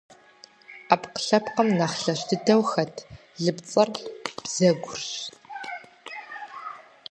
Ӏэпкълъэпкъым 0.87 1.69
нэхъ 1.77 1.97
лъэщ 2.03 2.21
дыдэу 2.29 2.61
хэт 2.71 2.93
лыпцӏэр- 3.43 3.89
бзэгурщ. 4.43 5.07